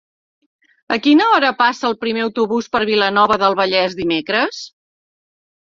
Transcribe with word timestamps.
A 0.95 0.97
quina 1.07 1.27
hora 1.33 1.51
passa 1.61 1.85
el 1.91 1.95
primer 2.07 2.25
autobús 2.29 2.73
per 2.77 2.83
Vilanova 2.93 3.41
del 3.45 3.61
Vallès 3.61 4.01
dimecres? 4.03 4.67